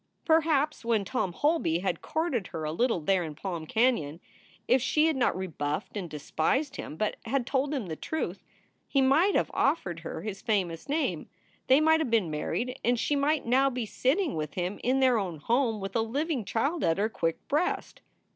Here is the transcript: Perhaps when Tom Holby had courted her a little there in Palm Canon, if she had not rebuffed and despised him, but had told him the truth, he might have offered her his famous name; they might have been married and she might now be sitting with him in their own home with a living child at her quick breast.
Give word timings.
Perhaps 0.25 0.83
when 0.83 1.05
Tom 1.05 1.31
Holby 1.31 1.77
had 1.77 2.01
courted 2.01 2.47
her 2.47 2.63
a 2.63 2.71
little 2.71 3.01
there 3.01 3.23
in 3.23 3.35
Palm 3.35 3.67
Canon, 3.67 4.19
if 4.67 4.81
she 4.81 5.05
had 5.05 5.15
not 5.15 5.37
rebuffed 5.37 5.95
and 5.95 6.09
despised 6.09 6.77
him, 6.77 6.97
but 6.97 7.17
had 7.25 7.45
told 7.45 7.71
him 7.71 7.85
the 7.85 7.95
truth, 7.95 8.43
he 8.87 8.99
might 8.99 9.35
have 9.35 9.51
offered 9.53 9.99
her 9.99 10.23
his 10.23 10.41
famous 10.41 10.89
name; 10.89 11.29
they 11.67 11.79
might 11.79 11.99
have 11.99 12.09
been 12.09 12.31
married 12.31 12.79
and 12.83 12.99
she 12.99 13.15
might 13.15 13.45
now 13.45 13.69
be 13.69 13.85
sitting 13.85 14.33
with 14.35 14.55
him 14.55 14.79
in 14.83 15.01
their 15.01 15.19
own 15.19 15.37
home 15.37 15.79
with 15.79 15.95
a 15.95 16.01
living 16.01 16.45
child 16.45 16.83
at 16.83 16.97
her 16.97 17.07
quick 17.07 17.47
breast. 17.47 18.01